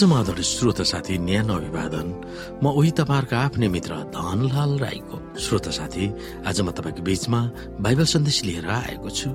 [0.00, 2.08] समाधान श्रोता साथी न्यानो अभिवादन
[2.64, 6.04] म उही तपाईँहरूको आफ्नै मित्र धनलाल राईको। श्रोता साथी
[6.48, 7.40] आज म तपाईँको बीचमा
[7.84, 9.28] बाइबल सन्देश लिएर आएको छु।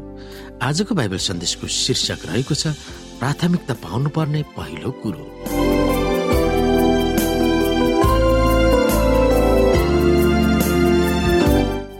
[0.57, 2.73] आजको बाइबल सन्देशको शीर्षक रहेको छ
[3.21, 5.25] प्राथमिकता पाउनुपर्ने पहिलो कुरो।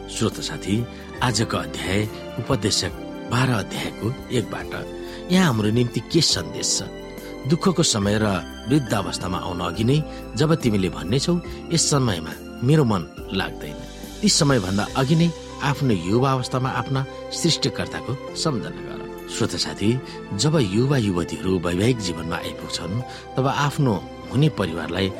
[0.10, 0.76] श्रोता साथी
[1.22, 2.02] आजको अध्याय
[2.42, 2.94] उपदेशक
[3.30, 4.74] बाह्र अध्यायको एकबाट।
[5.32, 7.05] यहाँ हाम्रो निम्ति के सन्देश छ?
[7.50, 8.26] दुःखको समय र
[8.70, 9.98] वृद्ध अवस्थामा आउन अघि नै
[10.36, 11.36] जब तिमीले भन्नेछौ
[11.74, 13.02] यस समयमा मेरो मन
[13.34, 13.78] लाग्दैन।
[14.22, 15.30] ती समयभन्दा अघि नै
[15.64, 19.90] आफ्नो युवा अवस्थामा आफ्ना सृष्टिकर्ताको सम्झना गर। श्रोता साथी
[20.42, 23.02] जब युवा युवतीहरू वैवाहिक जीवनमा आइपुग्छन्
[23.38, 23.94] तब आफ्नो
[24.32, 25.12] हुने परिवारलाई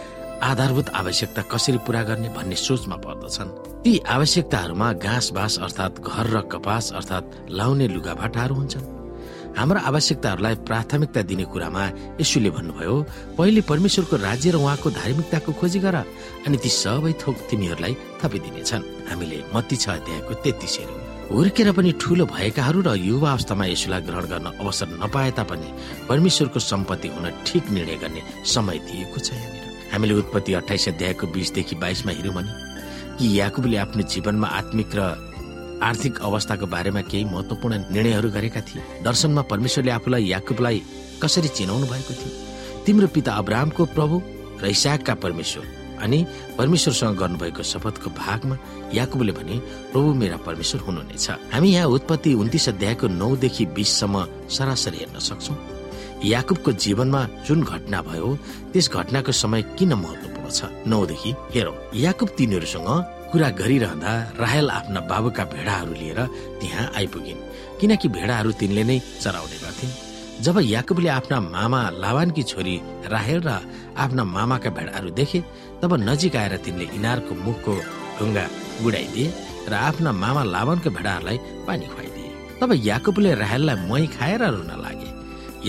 [0.44, 6.42] आधारभूत आवश्यकता कसरी पूरा गर्ने भन्ने सोचमा पर्दछन्। ती आवश्यकताहरूमा घाँस बाँस अर्थात् घर र
[6.52, 8.95] कपास अर्थात् लाउने लुगाफाटाहरू हुन्छन्।
[9.58, 11.84] हाम्रा आवश्यकताहरूलाई प्राथमिकता दिने कुरामा
[12.20, 12.96] यसुले भन्नुभयो
[13.38, 15.96] पहिले परमेश्वरको राज्य र उहाँको धार्मिकताको खोजी गर
[16.44, 21.00] अनि ती सबै थोक तिमीहरूलाई थपिदिनेछन्। हामीले मत्ती छ अध्यायको तेत्तिस हेरौँ।
[21.32, 25.70] हुर्केर पनि ठूलो भएकाहरू र युवा अवस्थामा यसुलाई ग्रहण गर्न अवसर नपाए तापनि
[26.10, 31.76] परमेश्वरको सम्पत्ति हुन ठिक निर्णय गर्ने समय दिएको छ यहाँनिर। हामीले उत्पत्ति अठाइस अध्यायको बिसदेखि
[31.80, 32.52] बाइसमा हेऱ्यौँ भने
[33.18, 35.02] कि याकुबले आफ्नो जीवनमा आत्मिक र
[35.84, 40.84] आर्थिक अवस्थाको बारेमा केही महत्वपूर्ण निर्णयहरू गरेका थिए। दर्शनमा परमेश्वरले आफूलाई याकुबलाई
[41.24, 42.32] कसरी चिनाउनु भएको थियो?
[42.86, 44.22] तिम्रो पिता अब्राहमको प्रभु
[44.62, 45.66] र इसाकका परमेश्वर
[45.96, 46.26] अनि
[46.58, 48.58] परमेश्वरसँग गर्नुभएको शपथको भागमा
[48.94, 49.56] याकुबले भने
[49.92, 55.54] प्रभु मेरा परमेश्वर हुनुहुनेछ। हामी यहाँ उत्पत्ति उन्तिस अध्यायको नौदेखि बिससम्म सरासरी हेर्न सक्छौ।
[56.24, 58.36] याकुबको जीवनमा जुन घटना भयो
[58.74, 60.64] त्यस घटनाको समय किन महत्वपूर्ण छ?
[60.88, 62.90] नौदेखि हेरौँ। याकुब तिनीहरूसँग
[63.32, 66.20] कुरा गरिरहँदा राहेल आफ्ना बाबुका भेडाहरू लिएर
[66.62, 67.46] त्यहाँ आइपुगिन्।
[67.80, 69.94] किनकि भेडाहरू तिनले नै चराउने गर्थिन्।
[70.46, 72.76] जब याकुबले आफ्ना मामा लावानकी छोरी
[73.14, 73.50] राहेल र
[74.04, 75.40] आफ्ना मामाका भेडाहरू देखे
[75.82, 77.74] तब नजिक आएर तिनले इनारको मुखको
[78.20, 78.46] ढुङ्गा
[78.84, 79.34] गुडाइदिए
[79.72, 81.38] र आफ्ना मामा लावानका भेडाहरूलाई
[81.68, 85.10] पानी खुवाइदिए। तब याकुबले राहेललाई मही खाएर रुन लागे।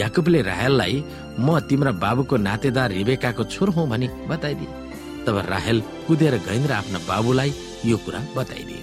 [0.00, 0.94] याकुबले राहेललाई
[1.38, 4.85] म तिम्रा बाबुको नातेदार रिबेकाको छोर हुँ भनी बताइदिए।
[5.26, 7.50] तब राहेल कुदेर गइन् र आफ्ना बाबुलाई
[7.84, 8.82] यो कुरा बताइदिए।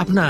[0.00, 0.24] आफ्ना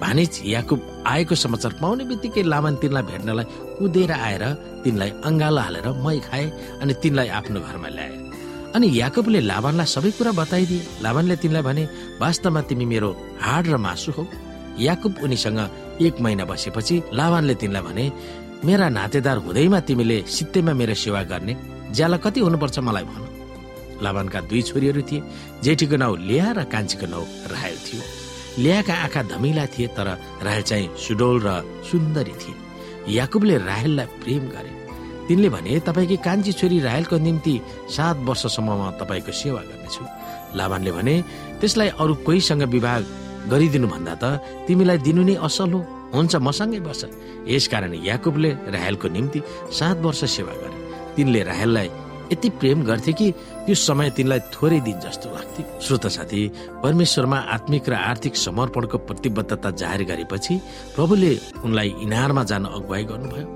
[0.00, 3.46] भानिज याकुब आएको समाचार पाउने बित्तिकै लामान तिनलाई भेट्नलाई
[3.78, 4.44] कुदेर आएर
[4.84, 6.44] तिनलाई अङ्गालो हालेर मै खाए
[6.82, 8.14] अनि तिनलाई आफ्नो घरमा ल्याए।
[8.74, 11.82] अनि याकुबले लाभानलाई सबै कुरा बताइदिए। लाभानले तिनलाई भने
[12.20, 13.10] वास्तवमा तिमी मेरो
[13.44, 14.24] हाड र मासु हौ।
[14.78, 15.60] याकुब उनीसँग
[16.02, 18.04] एक महिना बसेपछि लाभानले तिनलाई भने
[18.66, 21.54] मेरा नातेदार हुँदैमा तिमीले सित्तैमा मेरो सेवा गर्ने।
[21.94, 23.22] ज्याला कति हुनुपर्छ मलाई भन।
[24.04, 25.22] लाभानका दुई छोरीहरू थिए।
[25.64, 28.02] जेठीको नाउँ लेहा र कान्छीको नाउँ राहेल थियो।
[28.62, 30.08] लेहाका आँखा धमिला थिए तर
[30.44, 31.48] राहेल चाहिँ सुडोल र
[31.88, 32.54] सुन्दरी थिए
[33.16, 34.72] याकुबले राहेललाई प्रेम गरे।
[35.28, 37.54] तिनले भने तपाईँकी कान्छी छोरी राहेलको निम्ति
[37.90, 40.04] सात वर्षसम्म म तपाईँको सेवा गर्नेछु।
[40.56, 41.14] लाभानले भने
[41.60, 42.96] त्यसलाई अरू कोहीसँग विवाह
[43.50, 44.24] गरिदिनु भन्दा त
[44.68, 45.80] तिमीलाई दिनु नै असल हो।
[46.14, 47.00] हुन्छ मसँगै बस।
[47.48, 49.40] यसकारण याकुबले राहेलको निम्ति
[49.72, 50.78] सात वर्ष सेवा गरे।
[51.16, 51.88] तिनले राहेललाई
[52.32, 53.26] यति प्रेम गर्थे कि
[53.64, 56.40] त्यो समय तिनलाई थोरै दिन जस्तो लाग्थ्यो। श्रोत साथी
[56.84, 60.54] परमेश्वरमा आत्मिक र आर्थिक समर्पणको प्रतिबद्धता जाहेर गरेपछि
[60.94, 61.32] प्रभुले
[61.64, 63.46] उनलाई इनारमा जान अगुवाई गर्नुभयो।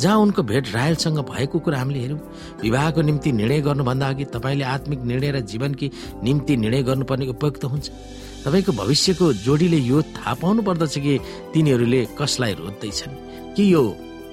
[0.00, 2.20] जहाँ उनको भेट रायलसँग भएको कुरा हामीले हेऱ्यौँ
[2.62, 5.90] विवाहको निम्ति निर्णय गर्नुभन्दा अघि तपाईँले आत्मिक निर्णय र जीवनकी
[6.22, 7.90] निम्ति निर्णय गर्नुपर्ने उपयुक्त हुन्छ।
[8.44, 11.18] तपाईँको भविष्यको जोडीले यो थाहा पाउनु पर्दछ कि
[11.54, 13.14] तिनीहरूले कसलाई रोज्दैछन्?
[13.56, 13.82] कि यो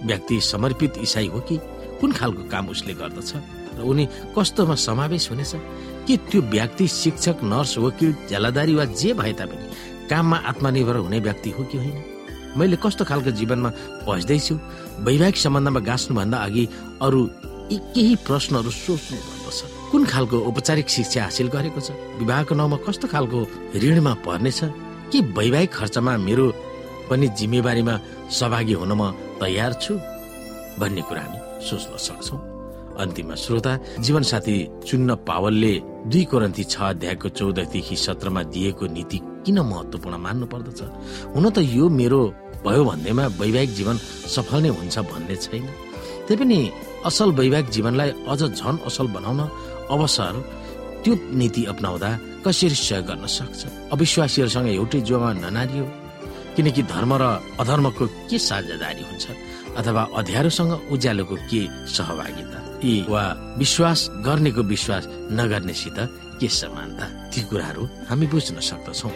[0.04, 1.58] व्यक्ति समर्पित इसाई हो कि?
[2.02, 3.63] कुन खालको काम उसले गर्दछ?
[3.78, 4.06] र उनी
[4.38, 5.54] कस्तोमा समावेश हुनेछ
[6.08, 9.66] कि त्यो व्यक्ति शिक्षक नर्स वकिल झेलादारी वा जे भए तापनि
[10.10, 12.04] काममा आत्मनिर्भर हुने व्यक्ति हो कि होइन?
[12.58, 13.70] मैले कस्तो खालको जीवनमा
[14.06, 14.56] पस्दैछु?
[15.06, 16.66] वैवाहिक सम्बन्धमा गाँच्नुभन्दा अघि
[17.02, 17.22] अरू
[17.74, 19.60] केही प्रश्नहरू सोच्नु पर्दछ।
[19.92, 21.92] कुन खालको औपचारिक शिक्षा हासिल गरेको छ?
[22.22, 23.40] विवाहको नाउँमा कस्तो खालको
[23.74, 24.60] ऋणमा पर्नेछ
[25.10, 26.48] के वैवाहिक खर्चमा मेरो
[27.10, 27.96] पनि जिम्मेवारीमा
[28.30, 29.12] सहभागी हुन म
[29.42, 29.94] तयार छु?
[30.80, 32.53] भन्ने कुरा हामी सोच्न सक्छौँ।
[33.02, 33.72] अन्तिममा श्रोता
[34.06, 34.56] जीवन साथी
[34.88, 35.74] चुन्न पावलले
[36.12, 40.82] दुई कोरन्ती छ अध्यायको चौधदेखि सत्रमा दिएको नीति किन महत्वपूर्ण मान्नु पर्दछ
[41.36, 42.22] हुन त यो मेरो
[42.66, 43.98] भयो भन्दैमा वैवाहिक जीवन
[44.36, 45.66] सफल नै हुन्छ भन्ने छैन।
[46.28, 46.60] त्यही पनि
[47.06, 49.42] असल वैवाहिक जीवनलाई अझ झन असल बनाउन
[49.92, 50.34] अवसर
[51.04, 52.10] त्यो नीति अप्नाउँदा
[52.46, 53.62] कसरी सहयोग गर्न सक्छ?
[53.92, 55.86] अविश्वासीहरूसँग एउटै जोमा ननारियो।
[56.56, 57.24] किनकि धर्म र
[57.60, 59.26] अधर्मको के साझेदारी हुन्छ?
[59.80, 61.62] अथवा अध्यारोसँग उज्यालोको के
[61.96, 62.60] सहभागिता?
[62.84, 63.24] यी वा
[63.58, 65.98] विश्वास गर्नेको विश्वास नगर्नेसित
[66.40, 69.10] के समानता ती कुराहरू हामी बुझ्न सक्दछौ।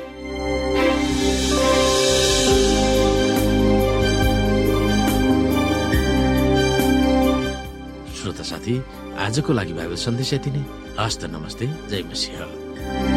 [8.15, 8.75] श्रोता साथी
[9.19, 10.63] आजको लागि बाइबल सन्देश यति नै।
[10.99, 13.16] हस्त नमस्ते जय मसिंह।